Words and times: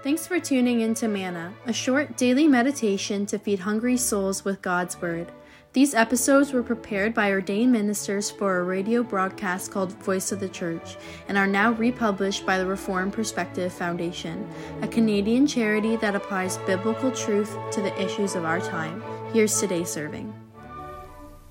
Thanks 0.00 0.28
for 0.28 0.38
tuning 0.38 0.82
in 0.82 0.94
to 0.94 1.08
Manna, 1.08 1.52
a 1.66 1.72
short 1.72 2.16
daily 2.16 2.46
meditation 2.46 3.26
to 3.26 3.38
feed 3.38 3.58
hungry 3.58 3.96
souls 3.96 4.44
with 4.44 4.62
God's 4.62 5.00
Word. 5.00 5.32
These 5.72 5.92
episodes 5.92 6.52
were 6.52 6.62
prepared 6.62 7.14
by 7.14 7.32
ordained 7.32 7.72
ministers 7.72 8.30
for 8.30 8.58
a 8.58 8.62
radio 8.62 9.02
broadcast 9.02 9.72
called 9.72 9.92
Voice 10.04 10.30
of 10.30 10.38
the 10.38 10.48
Church 10.48 10.96
and 11.26 11.36
are 11.36 11.48
now 11.48 11.72
republished 11.72 12.46
by 12.46 12.58
the 12.58 12.66
Reformed 12.66 13.12
Perspective 13.12 13.72
Foundation, 13.72 14.48
a 14.82 14.88
Canadian 14.88 15.48
charity 15.48 15.96
that 15.96 16.14
applies 16.14 16.58
biblical 16.58 17.10
truth 17.10 17.56
to 17.72 17.82
the 17.82 18.00
issues 18.00 18.36
of 18.36 18.44
our 18.44 18.60
time. 18.60 19.02
Here's 19.32 19.58
today's 19.58 19.90
serving. 19.90 20.32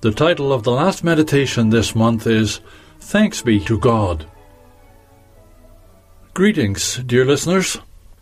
The 0.00 0.10
title 0.10 0.54
of 0.54 0.62
the 0.62 0.72
last 0.72 1.04
meditation 1.04 1.68
this 1.68 1.94
month 1.94 2.26
is 2.26 2.60
Thanks 2.98 3.42
Be 3.42 3.60
to 3.66 3.78
God. 3.78 4.26
Greetings, 6.32 6.96
dear 7.04 7.26
listeners. 7.26 7.78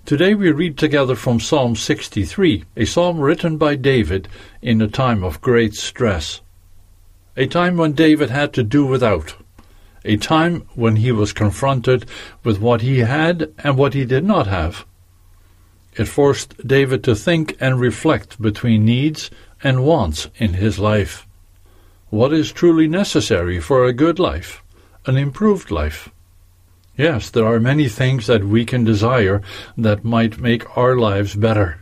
Today 0.07 0.37
we 0.37 0.53
read 0.53 0.79
together 0.79 1.17
from 1.17 1.41
Psalm 1.41 1.75
63, 1.75 2.63
a 2.77 2.85
psalm 2.85 3.19
written 3.19 3.57
by 3.57 3.75
David 3.75 4.29
in 4.63 4.81
a 4.81 4.87
time 4.87 5.25
of 5.25 5.41
great 5.41 5.75
stress. 5.75 6.43
A 7.37 7.49
time 7.49 7.77
when 7.77 7.91
David 7.91 8.31
had 8.31 8.53
to 8.53 8.63
do 8.63 8.87
without. 8.87 9.35
A 10.05 10.17
time 10.17 10.61
when 10.77 10.95
he 10.95 11.11
was 11.11 11.33
confronted 11.33 12.07
with 12.45 12.61
what 12.61 12.83
he 12.83 13.01
had 13.01 13.53
and 13.59 13.77
what 13.77 13.95
he 13.95 14.05
did 14.05 14.23
not 14.23 14.47
have. 14.47 14.87
It 15.97 16.05
forced 16.05 16.55
David 16.65 17.03
to 17.03 17.17
think 17.17 17.57
and 17.59 17.81
reflect 17.81 18.41
between 18.41 18.85
needs 18.85 19.29
and 19.61 19.85
wants 19.85 20.29
in 20.37 20.53
his 20.53 20.79
life. 20.79 21.27
What 22.11 22.33
is 22.33 22.53
truly 22.53 22.87
necessary 22.87 23.59
for 23.59 23.85
a 23.85 23.93
good 23.93 24.21
life, 24.21 24.63
an 25.05 25.17
improved 25.17 25.73
life? 25.73 26.11
Yes, 26.97 27.29
there 27.29 27.45
are 27.45 27.61
many 27.61 27.89
things 27.89 28.27
that 28.27 28.45
we 28.45 28.65
can 28.65 28.85
desire 28.85 29.43
that 29.77 30.03
might 30.03 30.41
make 30.41 30.77
our 30.79 30.97
lives 30.97 31.35
better. 31.35 31.79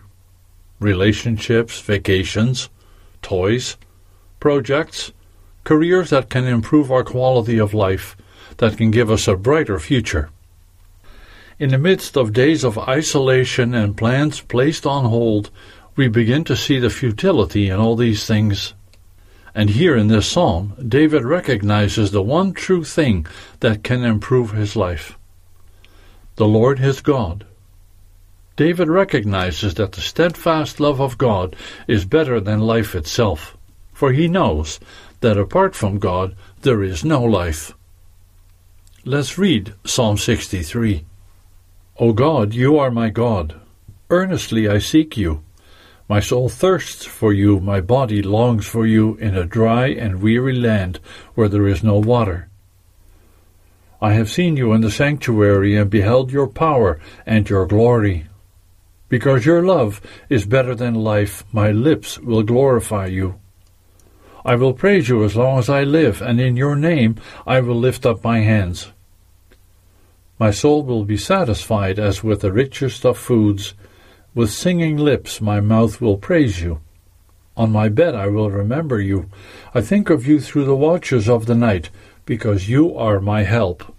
Relationships, 0.80 1.80
vacations, 1.80 2.68
toys, 3.22 3.76
projects, 4.40 5.12
careers 5.62 6.10
that 6.10 6.30
can 6.30 6.44
improve 6.44 6.90
our 6.90 7.04
quality 7.04 7.58
of 7.58 7.72
life, 7.72 8.16
that 8.56 8.76
can 8.76 8.90
give 8.90 9.08
us 9.08 9.28
a 9.28 9.36
brighter 9.36 9.78
future. 9.78 10.30
In 11.60 11.70
the 11.70 11.78
midst 11.78 12.16
of 12.16 12.32
days 12.32 12.64
of 12.64 12.76
isolation 12.76 13.72
and 13.72 13.96
plans 13.96 14.40
placed 14.40 14.84
on 14.84 15.04
hold, 15.04 15.50
we 15.94 16.08
begin 16.08 16.42
to 16.44 16.56
see 16.56 16.80
the 16.80 16.90
futility 16.90 17.68
in 17.68 17.78
all 17.78 17.94
these 17.94 18.26
things 18.26 18.74
and 19.54 19.70
here 19.70 19.96
in 19.96 20.08
this 20.08 20.30
psalm, 20.30 20.74
David 20.86 21.24
recognizes 21.24 22.10
the 22.10 22.22
one 22.22 22.52
true 22.52 22.84
thing 22.84 23.26
that 23.60 23.84
can 23.84 24.04
improve 24.04 24.50
his 24.52 24.76
life 24.76 25.16
the 26.36 26.46
Lord 26.46 26.80
his 26.80 27.00
God. 27.00 27.46
David 28.56 28.88
recognizes 28.88 29.74
that 29.74 29.92
the 29.92 30.00
steadfast 30.00 30.80
love 30.80 31.00
of 31.00 31.18
God 31.18 31.54
is 31.86 32.04
better 32.04 32.40
than 32.40 32.60
life 32.60 32.94
itself, 32.94 33.56
for 33.92 34.12
he 34.12 34.26
knows 34.26 34.80
that 35.20 35.38
apart 35.38 35.74
from 35.74 35.98
God 35.98 36.34
there 36.62 36.82
is 36.82 37.04
no 37.04 37.22
life. 37.22 37.72
Let's 39.04 39.38
read 39.38 39.74
Psalm 39.84 40.16
63. 40.16 41.04
O 41.98 42.12
God, 42.12 42.52
you 42.52 42.78
are 42.78 42.90
my 42.90 43.10
God. 43.10 43.60
Earnestly 44.10 44.68
I 44.68 44.78
seek 44.78 45.16
you. 45.16 45.42
My 46.06 46.20
soul 46.20 46.50
thirsts 46.50 47.06
for 47.06 47.32
you, 47.32 47.60
my 47.60 47.80
body 47.80 48.20
longs 48.20 48.66
for 48.66 48.86
you 48.86 49.14
in 49.16 49.34
a 49.34 49.46
dry 49.46 49.86
and 49.86 50.20
weary 50.20 50.54
land 50.54 51.00
where 51.34 51.48
there 51.48 51.66
is 51.66 51.82
no 51.82 51.98
water. 51.98 52.48
I 54.02 54.12
have 54.12 54.30
seen 54.30 54.58
you 54.58 54.74
in 54.74 54.82
the 54.82 54.90
sanctuary 54.90 55.76
and 55.76 55.88
beheld 55.88 56.30
your 56.30 56.46
power 56.46 57.00
and 57.24 57.48
your 57.48 57.66
glory. 57.66 58.26
Because 59.08 59.46
your 59.46 59.62
love 59.62 60.02
is 60.28 60.44
better 60.44 60.74
than 60.74 60.94
life, 60.94 61.42
my 61.52 61.70
lips 61.70 62.18
will 62.18 62.42
glorify 62.42 63.06
you. 63.06 63.40
I 64.44 64.56
will 64.56 64.74
praise 64.74 65.08
you 65.08 65.24
as 65.24 65.36
long 65.36 65.58
as 65.58 65.70
I 65.70 65.84
live, 65.84 66.20
and 66.20 66.38
in 66.38 66.54
your 66.54 66.76
name 66.76 67.16
I 67.46 67.60
will 67.60 67.78
lift 67.78 68.04
up 68.04 68.22
my 68.22 68.40
hands. 68.40 68.92
My 70.38 70.50
soul 70.50 70.82
will 70.82 71.04
be 71.06 71.16
satisfied 71.16 71.98
as 71.98 72.22
with 72.22 72.42
the 72.42 72.52
richest 72.52 73.06
of 73.06 73.16
foods 73.16 73.72
with 74.34 74.50
singing 74.50 74.96
lips 74.96 75.40
my 75.40 75.60
mouth 75.60 76.00
will 76.00 76.16
praise 76.16 76.60
you. 76.60 76.80
On 77.56 77.70
my 77.70 77.88
bed 77.88 78.14
I 78.14 78.26
will 78.26 78.50
remember 78.50 79.00
you. 79.00 79.30
I 79.74 79.80
think 79.80 80.10
of 80.10 80.26
you 80.26 80.40
through 80.40 80.64
the 80.64 80.74
watches 80.74 81.28
of 81.28 81.46
the 81.46 81.54
night, 81.54 81.90
because 82.26 82.68
you 82.68 82.96
are 82.96 83.20
my 83.20 83.44
help. 83.44 83.94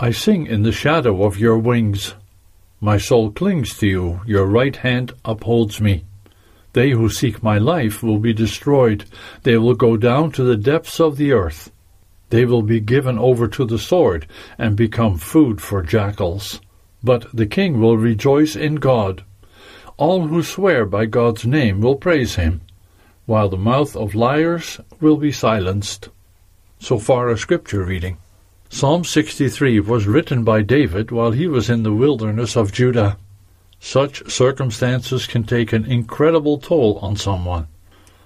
I 0.00 0.10
sing 0.10 0.46
in 0.46 0.62
the 0.62 0.72
shadow 0.72 1.24
of 1.24 1.38
your 1.38 1.58
wings. 1.58 2.14
My 2.80 2.96
soul 2.96 3.30
clings 3.30 3.76
to 3.78 3.86
you, 3.86 4.20
your 4.24 4.46
right 4.46 4.76
hand 4.76 5.12
upholds 5.24 5.80
me. 5.80 6.04
They 6.72 6.90
who 6.90 7.10
seek 7.10 7.42
my 7.42 7.58
life 7.58 8.02
will 8.02 8.18
be 8.18 8.32
destroyed. 8.32 9.04
They 9.42 9.58
will 9.58 9.74
go 9.74 9.96
down 9.96 10.32
to 10.32 10.44
the 10.44 10.56
depths 10.56 11.00
of 11.00 11.16
the 11.16 11.32
earth. 11.32 11.72
They 12.30 12.44
will 12.44 12.62
be 12.62 12.80
given 12.80 13.18
over 13.18 13.48
to 13.48 13.64
the 13.64 13.78
sword 13.78 14.26
and 14.58 14.76
become 14.76 15.18
food 15.18 15.60
for 15.60 15.82
jackals. 15.82 16.60
But 17.02 17.26
the 17.34 17.46
king 17.46 17.80
will 17.80 17.96
rejoice 17.96 18.54
in 18.54 18.76
God. 18.76 19.24
All 19.98 20.28
who 20.28 20.44
swear 20.44 20.86
by 20.86 21.06
God's 21.06 21.44
name 21.44 21.80
will 21.80 21.96
praise 21.96 22.36
him, 22.36 22.60
while 23.26 23.48
the 23.48 23.56
mouth 23.56 23.96
of 23.96 24.14
liars 24.14 24.78
will 25.00 25.16
be 25.16 25.32
silenced. 25.32 26.08
So 26.78 27.00
far 27.00 27.28
a 27.28 27.36
scripture 27.36 27.82
reading. 27.82 28.18
Psalm 28.68 29.02
63 29.02 29.80
was 29.80 30.06
written 30.06 30.44
by 30.44 30.62
David 30.62 31.10
while 31.10 31.32
he 31.32 31.48
was 31.48 31.68
in 31.68 31.82
the 31.82 31.92
wilderness 31.92 32.56
of 32.56 32.70
Judah. 32.70 33.16
Such 33.80 34.30
circumstances 34.30 35.26
can 35.26 35.42
take 35.42 35.72
an 35.72 35.84
incredible 35.84 36.58
toll 36.58 37.00
on 37.02 37.16
someone. 37.16 37.66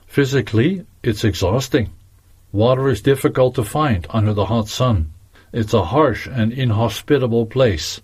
Physically, 0.06 0.84
it's 1.02 1.24
exhausting. 1.24 1.88
Water 2.52 2.90
is 2.90 3.00
difficult 3.00 3.54
to 3.54 3.64
find 3.64 4.06
under 4.10 4.34
the 4.34 4.44
hot 4.44 4.68
sun. 4.68 5.10
It's 5.54 5.72
a 5.72 5.86
harsh 5.86 6.26
and 6.26 6.52
inhospitable 6.52 7.46
place. 7.46 8.02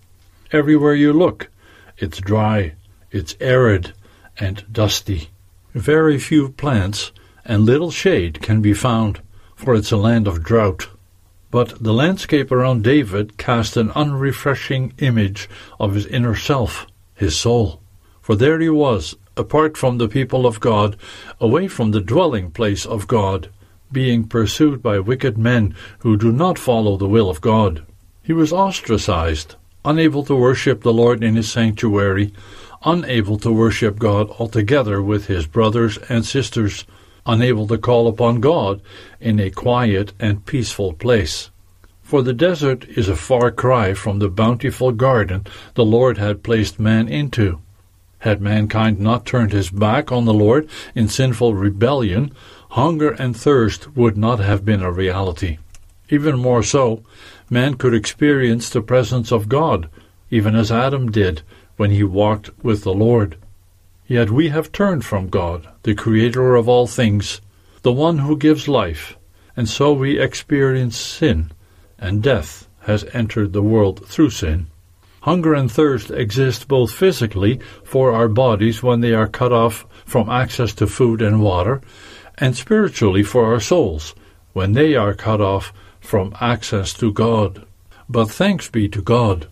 Everywhere 0.51 0.95
you 0.95 1.13
look, 1.13 1.51
it's 1.99 2.17
dry, 2.17 2.73
it's 3.11 3.35
arid 3.39 3.93
and 4.37 4.65
dusty. 4.71 5.29
Very 5.73 6.17
few 6.17 6.49
plants 6.49 7.11
and 7.45 7.65
little 7.65 7.91
shade 7.91 8.41
can 8.41 8.61
be 8.61 8.73
found, 8.73 9.21
for 9.55 9.75
it's 9.75 9.91
a 9.91 9.97
land 9.97 10.27
of 10.27 10.43
drought. 10.43 10.87
But 11.51 11.83
the 11.83 11.93
landscape 11.93 12.51
around 12.51 12.83
David 12.83 13.37
cast 13.37 13.75
an 13.75 13.91
unrefreshing 13.95 14.93
image 14.99 15.49
of 15.79 15.95
his 15.95 16.05
inner 16.05 16.35
self, 16.35 16.85
his 17.15 17.35
soul. 17.35 17.81
For 18.21 18.35
there 18.35 18.59
he 18.59 18.69
was, 18.69 19.15
apart 19.35 19.75
from 19.75 19.97
the 19.97 20.07
people 20.07 20.45
of 20.45 20.59
God, 20.59 20.95
away 21.39 21.67
from 21.67 21.89
the 21.89 22.01
dwelling 22.01 22.51
place 22.51 22.85
of 22.85 23.07
God, 23.07 23.49
being 23.91 24.27
pursued 24.27 24.83
by 24.83 24.99
wicked 24.99 25.37
men 25.37 25.73
who 25.99 26.15
do 26.15 26.31
not 26.31 26.59
follow 26.59 26.97
the 26.97 27.07
will 27.07 27.29
of 27.29 27.41
God. 27.41 27.83
He 28.21 28.33
was 28.33 28.53
ostracized, 28.53 29.55
unable 29.83 30.23
to 30.25 30.35
worship 30.35 30.83
the 30.83 30.93
Lord 30.93 31.23
in 31.23 31.35
his 31.35 31.51
sanctuary, 31.51 32.31
unable 32.83 33.37
to 33.39 33.51
worship 33.51 33.99
God 33.99 34.29
altogether 34.39 35.01
with 35.01 35.27
his 35.27 35.45
brothers 35.45 35.97
and 36.09 36.25
sisters, 36.25 36.85
unable 37.25 37.67
to 37.67 37.77
call 37.77 38.07
upon 38.07 38.39
God 38.39 38.81
in 39.19 39.39
a 39.39 39.49
quiet 39.49 40.13
and 40.19 40.45
peaceful 40.45 40.93
place. 40.93 41.49
For 42.01 42.23
the 42.23 42.33
desert 42.33 42.85
is 42.89 43.07
a 43.07 43.15
far 43.15 43.51
cry 43.51 43.93
from 43.93 44.19
the 44.19 44.29
bountiful 44.29 44.91
garden 44.91 45.45
the 45.75 45.85
Lord 45.85 46.17
had 46.17 46.41
placed 46.41 46.79
man 46.79 47.07
into. 47.07 47.59
Had 48.19 48.41
mankind 48.41 48.99
not 48.99 49.25
turned 49.25 49.51
his 49.51 49.69
back 49.69 50.11
on 50.11 50.25
the 50.25 50.33
Lord 50.33 50.67
in 50.95 51.07
sinful 51.07 51.53
rebellion, 51.53 52.31
hunger 52.71 53.11
and 53.11 53.37
thirst 53.37 53.95
would 53.95 54.17
not 54.17 54.39
have 54.39 54.65
been 54.65 54.81
a 54.81 54.91
reality. 54.91 55.57
Even 56.09 56.39
more 56.39 56.63
so, 56.63 57.03
man 57.49 57.75
could 57.75 57.93
experience 57.93 58.69
the 58.69 58.81
presence 58.81 59.31
of 59.31 59.47
God, 59.47 59.89
even 60.31 60.55
as 60.55 60.71
Adam 60.71 61.11
did, 61.11 61.43
when 61.79 61.91
he 61.91 62.03
walked 62.03 62.49
with 62.61 62.83
the 62.83 62.93
Lord. 62.93 63.37
Yet 64.05 64.29
we 64.29 64.49
have 64.49 64.69
turned 64.69 65.05
from 65.05 65.29
God, 65.29 65.65
the 65.83 65.95
Creator 65.95 66.55
of 66.55 66.67
all 66.67 66.87
things, 66.87 67.39
the 67.83 67.93
one 67.93 68.17
who 68.17 68.35
gives 68.35 68.67
life, 68.67 69.15
and 69.55 69.69
so 69.69 69.93
we 69.93 70.19
experience 70.19 70.97
sin, 70.97 71.53
and 71.97 72.21
death 72.21 72.67
has 72.81 73.05
entered 73.13 73.53
the 73.53 73.61
world 73.61 74.05
through 74.05 74.31
sin. 74.31 74.67
Hunger 75.21 75.53
and 75.53 75.71
thirst 75.71 76.11
exist 76.11 76.67
both 76.67 76.91
physically 76.91 77.61
for 77.85 78.11
our 78.11 78.27
bodies 78.27 78.83
when 78.83 78.99
they 78.99 79.13
are 79.13 79.29
cut 79.29 79.53
off 79.53 79.85
from 80.05 80.29
access 80.29 80.73
to 80.73 80.85
food 80.85 81.21
and 81.21 81.41
water, 81.41 81.81
and 82.37 82.57
spiritually 82.57 83.23
for 83.23 83.45
our 83.45 83.61
souls 83.61 84.13
when 84.51 84.73
they 84.73 84.97
are 84.97 85.13
cut 85.13 85.39
off 85.39 85.71
from 86.01 86.35
access 86.41 86.91
to 86.95 87.13
God. 87.13 87.65
But 88.09 88.29
thanks 88.29 88.69
be 88.69 88.89
to 88.89 89.01
God 89.01 89.47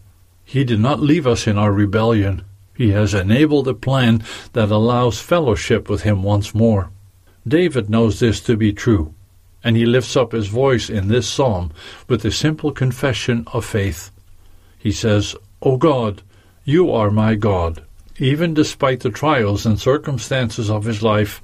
he 0.49 0.63
did 0.63 0.79
not 0.79 1.01
leave 1.01 1.27
us 1.27 1.45
in 1.45 1.57
our 1.57 1.73
rebellion. 1.73 2.41
He 2.73 2.91
has 2.91 3.13
enabled 3.13 3.67
a 3.67 3.73
plan 3.73 4.23
that 4.53 4.71
allows 4.71 5.19
fellowship 5.19 5.89
with 5.89 6.03
Him 6.03 6.23
once 6.23 6.55
more. 6.55 6.89
David 7.45 7.89
knows 7.89 8.21
this 8.21 8.39
to 8.41 8.55
be 8.55 8.71
true, 8.71 9.13
and 9.61 9.75
he 9.75 9.85
lifts 9.85 10.15
up 10.15 10.31
his 10.31 10.47
voice 10.47 10.89
in 10.89 11.09
this 11.09 11.27
psalm 11.27 11.73
with 12.07 12.23
a 12.23 12.31
simple 12.31 12.71
confession 12.71 13.43
of 13.51 13.65
faith. 13.65 14.09
He 14.77 14.93
says, 14.93 15.35
O 15.61 15.75
God, 15.75 16.21
you 16.63 16.93
are 16.93 17.11
my 17.11 17.35
God. 17.35 17.83
even 18.19 18.53
despite 18.53 19.01
the 19.01 19.09
trials 19.09 19.65
and 19.65 19.79
circumstances 19.79 20.69
of 20.69 20.85
his 20.85 21.03
life, 21.03 21.41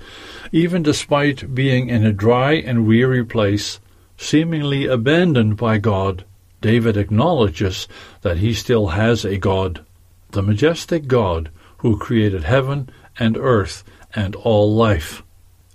even 0.51 0.81
despite 0.81 1.53
being 1.53 1.89
in 1.89 2.05
a 2.05 2.13
dry 2.13 2.53
and 2.53 2.88
weary 2.88 3.23
place, 3.23 3.79
seemingly 4.17 4.85
abandoned 4.85 5.57
by 5.57 5.77
God, 5.77 6.25
David 6.63 6.95
acknowledges 6.95 7.89
that 8.21 8.38
he 8.38 8.54
still 8.54 8.88
has 8.88 9.25
a 9.25 9.38
God, 9.38 9.83
the 10.31 10.42
majestic 10.42 11.07
God 11.07 11.50
who 11.80 12.00
created 12.00 12.45
heaven 12.45 12.89
and 13.19 13.36
earth 13.36 13.83
and 14.15 14.33
all 14.38 14.74
life. 14.74 15.24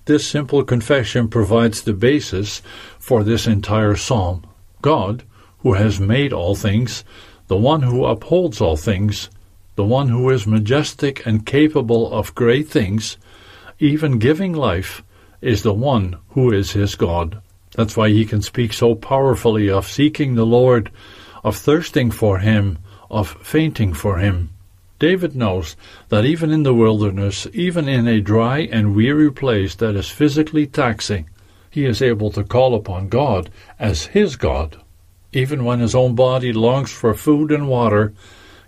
This 0.07 0.27
simple 0.27 0.65
confession 0.65 1.29
provides 1.29 1.83
the 1.83 1.93
basis 1.93 2.63
for 2.99 3.23
this 3.23 3.47
entire 3.47 3.97
psalm. 3.97 4.47
God, 4.81 5.25
who 5.59 5.75
has 5.75 6.01
made 6.01 6.33
all 6.33 6.55
things, 6.55 7.05
the 7.49 7.59
one 7.59 7.83
who 7.83 8.07
upholds 8.07 8.59
all 8.63 8.79
things, 8.79 9.29
the 9.77 9.85
one 9.85 10.09
who 10.09 10.31
is 10.31 10.47
majestic 10.47 11.27
and 11.27 11.45
capable 11.45 12.11
of 12.11 12.35
great 12.35 12.67
things, 12.67 13.19
even 13.79 14.19
giving 14.19 14.55
life, 14.55 15.03
is 15.43 15.63
the 15.63 15.75
one 15.75 16.17
who 16.31 16.51
is 16.51 16.73
his 16.73 16.95
God. 16.95 17.43
That's 17.79 17.97
why 17.97 18.09
he 18.09 18.25
can 18.25 18.43
speak 18.43 18.73
so 18.73 18.97
powerfully 18.97 19.71
of 19.71 19.87
seeking 19.87 20.35
the 20.35 20.45
Lord, 20.45 20.91
of 21.45 21.55
thirsting 21.55 22.11
for 22.11 22.41
him, 22.41 22.79
of 23.09 23.29
fainting 23.41 23.93
for 23.93 24.19
him. 24.19 24.51
David 24.99 25.37
knows 25.37 25.77
that 26.09 26.25
even 26.25 26.51
in 26.51 26.65
the 26.65 26.75
wilderness, 26.75 27.47
even 27.53 27.89
in 27.89 28.09
a 28.09 28.21
dry 28.21 28.69
and 28.73 28.97
weary 28.97 29.31
place 29.31 29.77
that 29.77 29.95
is 29.95 30.11
physically 30.11 30.67
taxing, 30.67 31.31
he 31.71 31.85
is 31.85 32.03
able 32.03 32.33
to 32.33 32.43
call 32.43 32.75
upon 32.75 33.11
God 33.11 33.49
as 33.79 34.07
his 34.07 34.35
God. 34.35 34.79
Even 35.33 35.65
when 35.65 35.79
his 35.79 35.95
own 35.95 36.17
body 36.17 36.53
longs 36.53 36.91
for 36.91 37.15
food 37.15 37.53
and 37.53 37.69
water, 37.69 38.13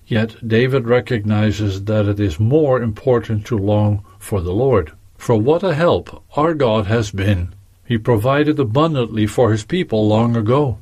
yet 0.06 0.36
David 0.46 0.86
recognizes 0.86 1.82
that 1.86 2.06
it 2.06 2.20
is 2.20 2.38
more 2.38 2.80
important 2.80 3.44
to 3.46 3.58
long 3.58 4.04
for 4.20 4.40
the 4.40 4.54
Lord. 4.54 4.92
For 5.18 5.34
what 5.34 5.64
a 5.64 5.74
help 5.74 6.22
our 6.36 6.54
God 6.54 6.86
has 6.86 7.10
been! 7.10 7.56
He 7.90 7.98
provided 7.98 8.60
abundantly 8.60 9.26
for 9.26 9.50
his 9.50 9.64
people 9.64 10.06
long 10.06 10.36
ago. 10.36 10.78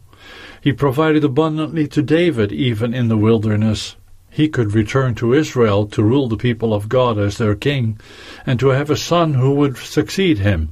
He 0.60 0.74
provided 0.74 1.24
abundantly 1.24 1.88
to 1.88 2.02
David 2.02 2.52
even 2.52 2.92
in 2.92 3.08
the 3.08 3.16
wilderness. 3.16 3.96
He 4.28 4.46
could 4.50 4.74
return 4.74 5.14
to 5.14 5.32
Israel 5.32 5.86
to 5.86 6.02
rule 6.02 6.28
the 6.28 6.36
people 6.36 6.74
of 6.74 6.90
God 6.90 7.16
as 7.16 7.38
their 7.38 7.54
king, 7.54 7.98
and 8.44 8.60
to 8.60 8.68
have 8.76 8.90
a 8.90 8.94
son 8.94 9.32
who 9.32 9.54
would 9.54 9.78
succeed 9.78 10.40
him, 10.40 10.68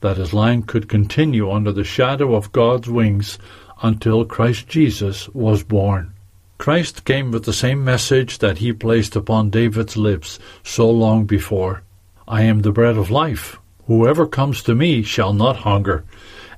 that 0.00 0.16
his 0.16 0.32
line 0.32 0.62
could 0.62 0.88
continue 0.88 1.50
under 1.50 1.70
the 1.70 1.84
shadow 1.84 2.34
of 2.34 2.52
God's 2.52 2.88
wings 2.88 3.38
until 3.82 4.24
Christ 4.24 4.66
Jesus 4.66 5.28
was 5.34 5.62
born. 5.64 6.14
Christ 6.56 7.04
came 7.04 7.30
with 7.30 7.44
the 7.44 7.52
same 7.52 7.84
message 7.84 8.38
that 8.38 8.56
he 8.56 8.72
placed 8.72 9.16
upon 9.16 9.50
David's 9.50 9.98
lips 9.98 10.38
so 10.62 10.90
long 10.90 11.26
before. 11.26 11.82
I 12.26 12.44
am 12.44 12.62
the 12.62 12.72
bread 12.72 12.96
of 12.96 13.10
life. 13.10 13.58
Whoever 13.86 14.26
comes 14.26 14.62
to 14.62 14.74
me 14.74 15.02
shall 15.02 15.32
not 15.32 15.56
hunger, 15.56 16.04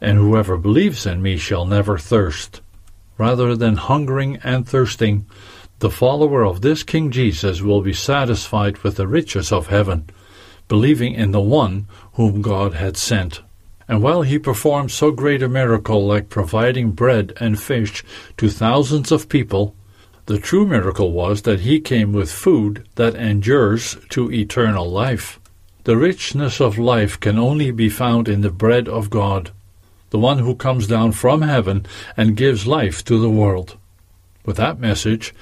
and 0.00 0.16
whoever 0.18 0.56
believes 0.56 1.06
in 1.06 1.22
me 1.22 1.36
shall 1.36 1.66
never 1.66 1.98
thirst. 1.98 2.60
Rather 3.18 3.56
than 3.56 3.76
hungering 3.76 4.38
and 4.44 4.68
thirsting, 4.68 5.26
the 5.80 5.90
follower 5.90 6.44
of 6.44 6.60
this 6.60 6.82
King 6.82 7.10
Jesus 7.10 7.62
will 7.62 7.80
be 7.80 7.92
satisfied 7.92 8.78
with 8.78 8.96
the 8.96 9.08
riches 9.08 9.50
of 9.50 9.66
heaven, 9.66 10.08
believing 10.68 11.14
in 11.14 11.32
the 11.32 11.40
one 11.40 11.86
whom 12.14 12.42
God 12.42 12.74
had 12.74 12.96
sent. 12.96 13.40
And 13.88 14.02
while 14.02 14.22
he 14.22 14.38
performed 14.38 14.90
so 14.90 15.10
great 15.10 15.42
a 15.42 15.48
miracle 15.48 16.06
like 16.06 16.28
providing 16.28 16.92
bread 16.92 17.32
and 17.38 17.60
fish 17.60 18.04
to 18.36 18.48
thousands 18.48 19.12
of 19.12 19.28
people, 19.28 19.74
the 20.26 20.38
true 20.38 20.66
miracle 20.66 21.12
was 21.12 21.42
that 21.42 21.60
he 21.60 21.80
came 21.80 22.12
with 22.12 22.30
food 22.32 22.86
that 22.96 23.14
endures 23.14 23.96
to 24.10 24.32
eternal 24.32 24.90
life. 24.90 25.38
The 25.86 25.96
richness 25.96 26.60
of 26.60 26.78
life 26.78 27.20
can 27.20 27.38
only 27.38 27.70
be 27.70 27.88
found 27.88 28.26
in 28.26 28.40
the 28.40 28.50
bread 28.50 28.88
of 28.88 29.08
God, 29.08 29.52
the 30.10 30.18
one 30.18 30.40
who 30.40 30.56
comes 30.56 30.88
down 30.88 31.12
from 31.12 31.42
heaven 31.42 31.86
and 32.16 32.36
gives 32.36 32.66
life 32.66 33.04
to 33.04 33.20
the 33.20 33.30
world. 33.30 33.76
With 34.44 34.56
that 34.56 34.80
message, 34.80 35.32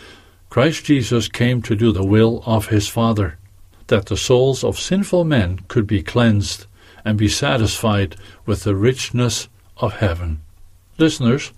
Christ 0.51 0.85
Jesus 0.85 1.29
came 1.29 1.63
to 1.63 1.75
do 1.75 1.93
the 1.93 2.05
will 2.05 2.43
of 2.45 2.67
his 2.67 2.89
Father, 2.89 3.39
that 3.87 4.05
the 4.05 4.19
souls 4.19 4.63
of 4.63 4.79
sinful 4.79 5.25
men 5.25 5.61
could 5.69 5.87
be 5.87 6.03
cleansed 6.03 6.67
and 7.07 7.17
be 7.17 7.29
satisfied 7.29 8.15
with 8.45 8.65
the 8.65 8.77
richness 8.77 9.49
of 9.79 9.95
heaven. 9.95 10.43
Listeners, 10.99 11.53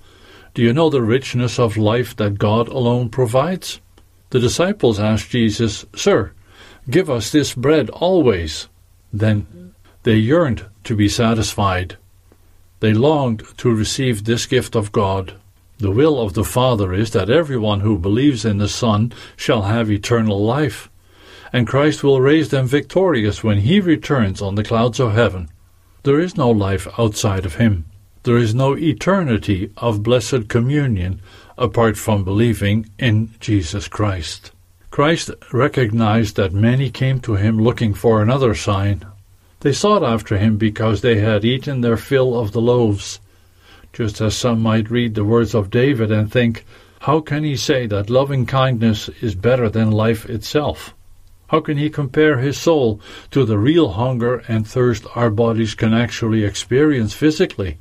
do 0.55 0.63
you 0.63 0.73
know 0.73 0.91
the 0.91 1.03
richness 1.03 1.59
of 1.59 1.77
life 1.77 2.15
that 2.15 2.39
God 2.39 2.69
alone 2.69 3.09
provides? 3.09 3.81
The 4.31 4.39
disciples 4.39 5.01
asked 5.01 5.31
Jesus, 5.31 5.85
Sir, 5.97 6.31
give 6.89 7.11
us 7.11 7.33
this 7.33 7.53
bread 7.53 7.91
always. 7.91 8.69
Then 9.13 9.75
they 10.03 10.17
yearned 10.17 10.67
to 10.85 10.97
be 10.97 11.09
satisfied. 11.09 11.97
They 12.81 12.93
longed 12.93 13.43
to 13.59 13.75
receive 13.75 14.25
this 14.25 14.47
gift 14.47 14.75
of 14.75 14.93
God. 14.93 15.35
The 15.79 15.91
will 15.91 16.21
of 16.21 16.35
the 16.35 16.45
Father 16.45 16.93
is 16.93 17.11
that 17.11 17.31
everyone 17.31 17.81
who 17.81 17.99
believes 17.99 18.45
in 18.45 18.59
the 18.59 18.69
Son 18.69 19.13
shall 19.37 19.63
have 19.63 19.91
eternal 19.91 20.43
life 20.43 20.89
and 21.53 21.67
Christ 21.67 22.03
will 22.03 22.21
raise 22.21 22.51
them 22.51 22.67
victorious 22.67 23.43
when 23.43 23.59
he 23.59 23.81
returns 23.81 24.43
on 24.43 24.57
the 24.57 24.65
clouds 24.65 25.01
of 25.01 25.15
heaven. 25.15 25.49
There 26.03 26.21
is 26.21 26.37
no 26.37 26.51
life 26.51 26.87
outside 26.99 27.47
of 27.47 27.57
him. 27.57 27.87
There 28.25 28.37
is 28.37 28.55
no 28.55 28.77
eternity 28.77 29.71
of 29.77 30.03
blessed 30.03 30.49
communion 30.49 31.21
apart 31.57 31.97
from 31.97 32.25
believing 32.25 32.91
in 32.99 33.31
Jesus 33.41 33.89
Christ. 33.89 34.51
Christ 34.97 35.31
recognized 35.53 36.37
that 36.37 36.55
many 36.55 36.89
came 36.89 37.21
to 37.21 37.35
him 37.35 37.61
looking 37.61 37.93
for 37.93 38.23
another 38.23 38.55
sign. 38.55 39.05
They 39.61 39.75
sought 39.75 40.03
after 40.03 40.39
him 40.39 40.57
because 40.57 41.03
they 41.03 41.19
had 41.19 41.45
eaten 41.45 41.83
their 41.83 41.99
fill 41.99 42.41
of 42.41 42.53
the 42.53 42.63
loaves. 42.63 43.21
Just 43.93 44.23
as 44.23 44.35
some 44.35 44.63
might 44.63 44.91
read 44.91 45.15
the 45.15 45.23
words 45.23 45.55
of 45.55 45.69
David 45.69 46.11
and 46.11 46.33
think, 46.33 46.65
How 47.01 47.21
can 47.21 47.45
he 47.45 47.57
say 47.57 47.85
that 47.89 48.09
loving 48.09 48.47
kindness 48.47 49.11
is 49.21 49.35
better 49.35 49.69
than 49.69 49.91
life 49.91 50.25
itself? 50.31 50.95
How 51.49 51.61
can 51.61 51.77
he 51.77 51.91
compare 51.91 52.39
his 52.39 52.57
soul 52.57 52.99
to 53.33 53.45
the 53.45 53.59
real 53.59 53.91
hunger 53.91 54.45
and 54.49 54.67
thirst 54.67 55.05
our 55.15 55.29
bodies 55.29 55.75
can 55.75 55.93
actually 55.93 56.43
experience 56.43 57.13
physically? 57.13 57.77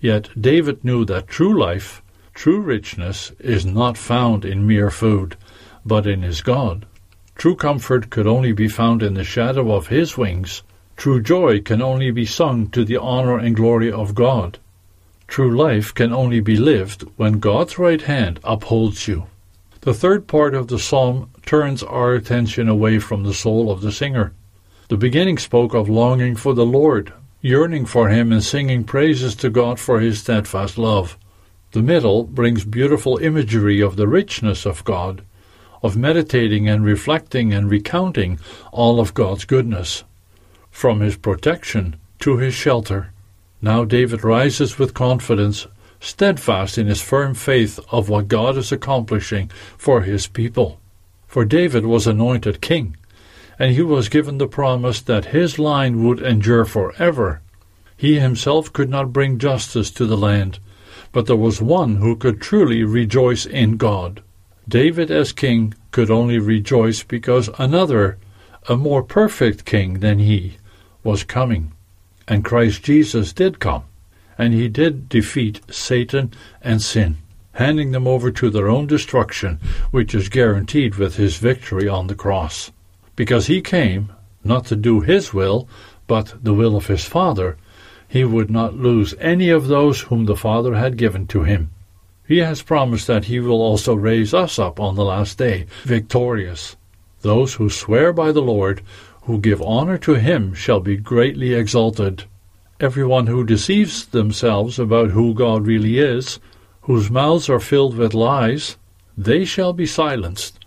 Yet 0.00 0.28
David 0.40 0.84
knew 0.84 1.04
that 1.06 1.26
true 1.26 1.58
life, 1.58 2.02
true 2.34 2.60
richness, 2.60 3.32
is 3.40 3.66
not 3.66 3.98
found 3.98 4.44
in 4.44 4.64
mere 4.64 4.92
food, 4.92 5.36
but 5.84 6.06
in 6.06 6.22
his 6.22 6.40
God. 6.40 6.86
True 7.34 7.56
comfort 7.56 8.10
could 8.10 8.26
only 8.26 8.52
be 8.52 8.68
found 8.68 9.02
in 9.02 9.14
the 9.14 9.24
shadow 9.24 9.72
of 9.72 9.88
his 9.88 10.16
wings. 10.16 10.62
True 10.96 11.20
joy 11.20 11.60
can 11.60 11.82
only 11.82 12.10
be 12.10 12.26
sung 12.26 12.68
to 12.68 12.84
the 12.84 12.96
honor 12.96 13.38
and 13.38 13.56
glory 13.56 13.90
of 13.90 14.14
God. 14.14 14.58
True 15.26 15.56
life 15.56 15.94
can 15.94 16.12
only 16.12 16.40
be 16.40 16.56
lived 16.56 17.04
when 17.16 17.40
God's 17.40 17.78
right 17.78 18.02
hand 18.02 18.38
upholds 18.44 19.08
you. 19.08 19.26
The 19.80 19.94
third 19.94 20.28
part 20.28 20.54
of 20.54 20.68
the 20.68 20.78
psalm 20.78 21.30
turns 21.44 21.82
our 21.82 22.14
attention 22.14 22.68
away 22.68 22.98
from 22.98 23.24
the 23.24 23.34
soul 23.34 23.70
of 23.70 23.80
the 23.80 23.90
singer. 23.90 24.32
The 24.88 24.96
beginning 24.96 25.38
spoke 25.38 25.74
of 25.74 25.88
longing 25.88 26.36
for 26.36 26.54
the 26.54 26.66
Lord, 26.66 27.12
yearning 27.40 27.86
for 27.86 28.10
Him, 28.10 28.30
and 28.30 28.44
singing 28.44 28.84
praises 28.84 29.34
to 29.36 29.50
God 29.50 29.80
for 29.80 29.98
His 30.00 30.20
steadfast 30.20 30.78
love. 30.78 31.18
The 31.72 31.82
middle 31.82 32.24
brings 32.24 32.64
beautiful 32.64 33.16
imagery 33.16 33.80
of 33.80 33.96
the 33.96 34.06
richness 34.06 34.66
of 34.66 34.84
God, 34.84 35.22
of 35.82 35.96
meditating 35.96 36.68
and 36.68 36.84
reflecting 36.84 37.52
and 37.52 37.70
recounting 37.70 38.38
all 38.70 39.00
of 39.00 39.14
God's 39.14 39.44
goodness, 39.44 40.04
from 40.70 41.00
His 41.00 41.16
protection 41.16 41.96
to 42.20 42.36
His 42.36 42.54
shelter. 42.54 43.12
Now 43.60 43.84
David 43.84 44.24
rises 44.24 44.78
with 44.78 44.94
confidence 44.94 45.66
steadfast 46.02 46.76
in 46.76 46.88
his 46.88 47.00
firm 47.00 47.32
faith 47.32 47.78
of 47.90 48.08
what 48.08 48.26
God 48.26 48.56
is 48.56 48.72
accomplishing 48.72 49.48
for 49.78 50.02
his 50.02 50.26
people. 50.26 50.80
For 51.28 51.44
David 51.44 51.86
was 51.86 52.06
anointed 52.06 52.60
king, 52.60 52.96
and 53.58 53.74
he 53.74 53.82
was 53.82 54.08
given 54.08 54.38
the 54.38 54.48
promise 54.48 55.00
that 55.02 55.26
his 55.26 55.58
line 55.58 56.04
would 56.04 56.20
endure 56.20 56.64
forever. 56.64 57.40
He 57.96 58.18
himself 58.18 58.72
could 58.72 58.90
not 58.90 59.12
bring 59.12 59.38
justice 59.38 59.90
to 59.92 60.04
the 60.04 60.16
land, 60.16 60.58
but 61.12 61.26
there 61.26 61.36
was 61.36 61.62
one 61.62 61.96
who 61.96 62.16
could 62.16 62.40
truly 62.40 62.82
rejoice 62.82 63.46
in 63.46 63.76
God. 63.76 64.22
David 64.68 65.10
as 65.10 65.32
king 65.32 65.74
could 65.90 66.10
only 66.10 66.38
rejoice 66.38 67.02
because 67.02 67.50
another, 67.58 68.18
a 68.68 68.76
more 68.76 69.02
perfect 69.02 69.64
king 69.64 70.00
than 70.00 70.18
he, 70.18 70.56
was 71.02 71.24
coming. 71.24 71.72
And 72.28 72.44
Christ 72.44 72.82
Jesus 72.82 73.32
did 73.32 73.58
come 73.58 73.84
and 74.38 74.54
he 74.54 74.68
did 74.68 75.08
defeat 75.08 75.60
Satan 75.70 76.32
and 76.60 76.80
sin, 76.82 77.18
handing 77.52 77.92
them 77.92 78.06
over 78.06 78.30
to 78.32 78.50
their 78.50 78.68
own 78.68 78.86
destruction, 78.86 79.60
which 79.90 80.14
is 80.14 80.28
guaranteed 80.28 80.96
with 80.96 81.16
his 81.16 81.36
victory 81.36 81.88
on 81.88 82.06
the 82.06 82.14
cross. 82.14 82.72
Because 83.14 83.46
he 83.46 83.60
came, 83.60 84.12
not 84.42 84.64
to 84.66 84.76
do 84.76 85.00
his 85.00 85.34
will, 85.34 85.68
but 86.06 86.34
the 86.42 86.54
will 86.54 86.76
of 86.76 86.86
his 86.86 87.04
Father, 87.04 87.56
he 88.08 88.24
would 88.24 88.50
not 88.50 88.74
lose 88.74 89.14
any 89.20 89.48
of 89.48 89.68
those 89.68 90.02
whom 90.02 90.24
the 90.24 90.36
Father 90.36 90.74
had 90.74 90.96
given 90.96 91.26
to 91.28 91.42
him. 91.42 91.70
He 92.26 92.38
has 92.38 92.62
promised 92.62 93.06
that 93.08 93.24
he 93.24 93.40
will 93.40 93.60
also 93.60 93.94
raise 93.94 94.32
us 94.32 94.58
up 94.58 94.78
on 94.78 94.94
the 94.94 95.04
last 95.04 95.38
day, 95.38 95.66
victorious. 95.82 96.76
Those 97.22 97.54
who 97.54 97.68
swear 97.68 98.12
by 98.12 98.32
the 98.32 98.42
Lord, 98.42 98.82
who 99.22 99.38
give 99.38 99.60
honor 99.60 99.98
to 99.98 100.14
him, 100.14 100.54
shall 100.54 100.80
be 100.80 100.96
greatly 100.96 101.54
exalted. 101.54 102.24
Everyone 102.80 103.26
who 103.26 103.44
deceives 103.44 104.06
themselves 104.06 104.78
about 104.78 105.10
who 105.10 105.34
God 105.34 105.66
really 105.66 105.98
is, 105.98 106.38
whose 106.82 107.10
mouths 107.10 107.48
are 107.48 107.60
filled 107.60 107.96
with 107.96 108.14
lies, 108.14 108.76
they 109.16 109.44
shall 109.44 109.72
be 109.72 109.86
silenced 109.86 110.58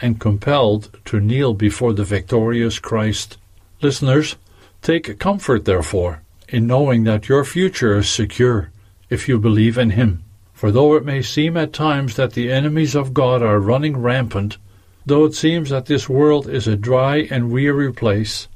and 0.00 0.20
compelled 0.20 0.98
to 1.04 1.20
kneel 1.20 1.54
before 1.54 1.92
the 1.92 2.04
victorious 2.04 2.78
Christ. 2.78 3.38
Listeners, 3.80 4.36
take 4.82 5.18
comfort, 5.18 5.64
therefore, 5.64 6.22
in 6.48 6.66
knowing 6.66 7.04
that 7.04 7.28
your 7.28 7.44
future 7.44 7.98
is 7.98 8.08
secure 8.08 8.70
if 9.08 9.28
you 9.28 9.38
believe 9.38 9.78
in 9.78 9.90
Him. 9.90 10.24
For 10.62 10.70
though 10.70 10.94
it 10.94 11.04
may 11.04 11.22
seem 11.22 11.56
at 11.56 11.72
times 11.72 12.14
that 12.14 12.34
the 12.34 12.52
enemies 12.52 12.94
of 12.94 13.12
God 13.12 13.42
are 13.42 13.58
running 13.58 13.96
rampant, 13.96 14.58
though 15.04 15.24
it 15.24 15.34
seems 15.34 15.70
that 15.70 15.86
this 15.86 16.08
world 16.08 16.48
is 16.48 16.68
a 16.68 16.76
dry 16.76 17.26
and 17.32 17.50
weary 17.50 17.92
place, 17.92 18.46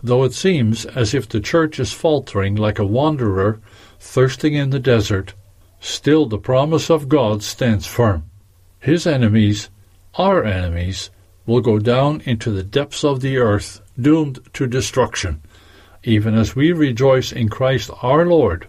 though 0.00 0.22
it 0.22 0.32
seems 0.32 0.86
as 0.86 1.12
if 1.12 1.28
the 1.28 1.40
church 1.40 1.80
is 1.80 1.92
faltering 1.92 2.54
like 2.54 2.78
a 2.78 2.86
wanderer 2.86 3.58
thirsting 3.98 4.54
in 4.54 4.70
the 4.70 4.78
desert, 4.78 5.34
still 5.80 6.26
the 6.26 6.38
promise 6.38 6.88
of 6.88 7.08
God 7.08 7.42
stands 7.42 7.84
firm. 7.84 8.30
His 8.78 9.04
enemies, 9.04 9.68
our 10.14 10.44
enemies, 10.44 11.10
will 11.46 11.62
go 11.62 11.80
down 11.80 12.22
into 12.24 12.52
the 12.52 12.62
depths 12.62 13.02
of 13.02 13.22
the 13.22 13.38
earth, 13.38 13.80
doomed 14.00 14.38
to 14.52 14.68
destruction, 14.68 15.42
even 16.04 16.32
as 16.32 16.54
we 16.54 16.70
rejoice 16.70 17.32
in 17.32 17.48
Christ 17.48 17.90
our 18.02 18.24
Lord, 18.24 18.68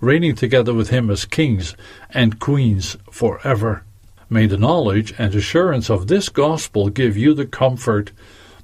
reigning 0.00 0.34
together 0.34 0.72
with 0.72 0.90
him 0.90 1.10
as 1.10 1.24
kings 1.24 1.74
and 2.10 2.38
queens 2.38 2.96
forever. 3.10 3.84
May 4.30 4.46
the 4.46 4.58
knowledge 4.58 5.14
and 5.18 5.34
assurance 5.34 5.88
of 5.88 6.06
this 6.06 6.28
gospel 6.28 6.90
give 6.90 7.16
you 7.16 7.34
the 7.34 7.46
comfort, 7.46 8.12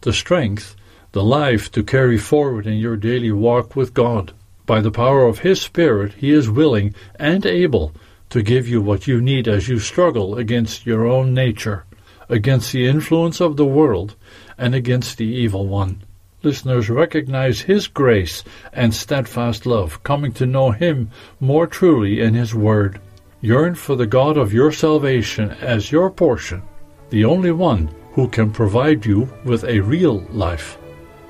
the 0.03 0.12
strength, 0.12 0.76
the 1.12 1.25
life 1.25 1.71
to 1.73 1.83
carry 1.83 2.19
forward 2.19 2.67
in 2.67 2.75
your 2.75 2.97
daily 2.97 3.33
walk 3.33 3.75
with 3.75 3.95
God. 3.95 4.33
By 4.67 4.81
the 4.81 4.91
power 4.91 5.26
of 5.26 5.41
His 5.41 5.61
Spirit, 5.61 6.14
He 6.14 6.31
is 6.31 6.50
willing 6.50 6.95
and 7.19 7.47
able 7.47 7.93
to 8.31 8.43
give 8.43 8.67
you 8.69 8.83
what 8.83 9.07
you 9.07 9.21
need 9.21 9.47
as 9.47 9.69
you 9.69 9.79
struggle 9.79 10.37
against 10.37 10.87
your 10.87 11.07
own 11.07 11.33
nature, 11.33 11.85
against 12.29 12.73
the 12.73 12.87
influence 12.87 13.41
of 13.41 13.57
the 13.57 13.67
world, 13.67 14.17
and 14.59 14.75
against 14.75 15.19
the 15.19 15.26
evil 15.26 15.67
one. 15.67 16.03
Listeners 16.45 16.91
recognize 16.91 17.63
His 17.63 17.89
grace 17.89 18.45
and 18.73 18.95
steadfast 18.95 19.65
love, 19.65 20.03
coming 20.03 20.33
to 20.35 20.47
know 20.47 20.71
Him 20.71 21.11
more 21.41 21.67
truly 21.67 22.21
in 22.21 22.35
His 22.35 22.55
Word. 22.55 23.01
Yearn 23.41 23.75
for 23.75 23.97
the 23.97 24.07
God 24.07 24.37
of 24.37 24.53
your 24.53 24.71
salvation 24.71 25.51
as 25.61 25.91
your 25.91 26.11
portion, 26.11 26.63
the 27.11 27.25
only 27.25 27.53
one 27.53 27.95
who 28.13 28.29
can 28.29 28.51
provide 28.51 29.05
you 29.05 29.29
with 29.45 29.65
a 29.65 29.81
real 29.81 30.21
life. 30.31 30.79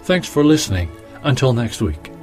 Thanks 0.02 0.28
for 0.28 0.44
listening. 0.44 0.90
Until 1.23 1.54
next 1.54 1.80
week. 1.80 2.13